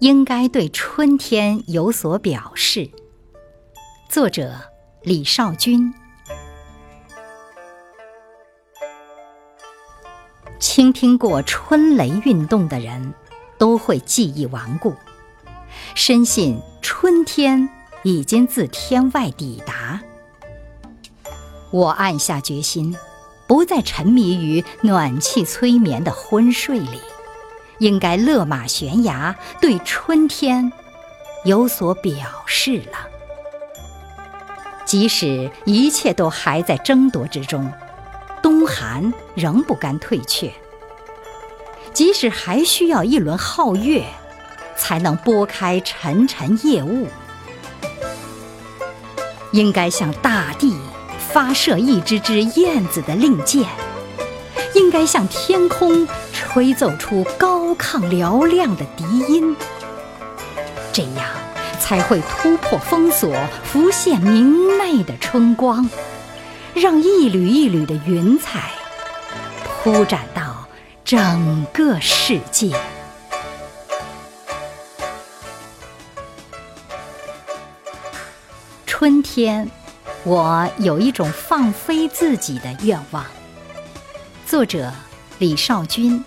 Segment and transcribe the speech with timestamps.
[0.00, 2.90] 应该对春天有所表示。
[4.08, 4.54] 作者
[5.02, 5.92] 李少君。
[10.58, 13.12] 倾听过春雷运动的人，
[13.58, 14.94] 都会记忆顽固，
[15.94, 17.68] 深信春天
[18.02, 20.00] 已经自天外抵达。
[21.70, 22.96] 我暗下决心，
[23.46, 27.00] 不再沉迷于暖气催眠的昏睡里，
[27.80, 30.72] 应该勒马悬崖，对春天
[31.44, 32.14] 有所表
[32.46, 33.08] 示了。
[34.86, 37.70] 即使一切都还在争夺之中。
[38.42, 40.50] 冬寒仍不甘退却，
[41.92, 44.02] 即使还需要一轮皓月，
[44.78, 47.06] 才能拨开沉沉夜雾，
[49.52, 50.74] 应该向大地
[51.18, 53.62] 发射一支支燕子的令箭，
[54.74, 56.08] 应该向天空
[56.42, 59.54] 吹奏出高亢嘹亮的笛音，
[60.90, 61.24] 这样
[61.78, 63.30] 才会突破封锁，
[63.62, 65.88] 浮现明媚的春光。
[66.74, 68.70] 让一缕一缕的云彩
[69.82, 70.66] 铺展到
[71.04, 72.74] 整个世界。
[78.86, 79.70] 春天，
[80.24, 83.24] 我有一种放飞自己的愿望。
[84.46, 84.90] 作者
[85.40, 86.22] 李少君。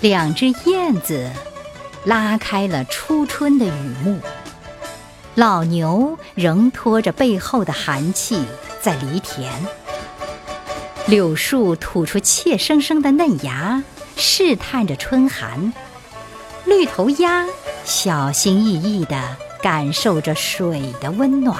[0.00, 1.30] 两只燕子
[2.04, 4.18] 拉开了初春的雨幕。
[5.36, 8.44] 老牛仍拖着背后的寒气
[8.82, 9.52] 在犁田，
[11.06, 13.84] 柳树吐出怯生生的嫩芽，
[14.16, 15.72] 试探着春寒；
[16.64, 17.46] 绿头鸭
[17.84, 19.16] 小心翼翼地
[19.62, 21.56] 感受着水的温暖。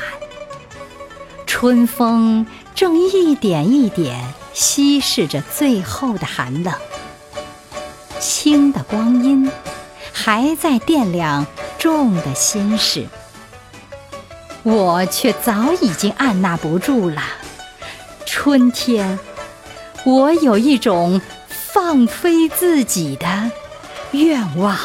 [1.47, 4.25] 春风正一点一点
[4.59, 6.75] 稀释着最后的寒冷，
[8.19, 9.49] 轻的光阴
[10.13, 11.47] 还在掂量
[11.79, 13.07] 重的心事。
[14.65, 17.23] 我却早已经按捺不住了，
[18.27, 19.17] 春天，
[20.05, 23.53] 我有一种放飞自己的
[24.11, 24.77] 愿望。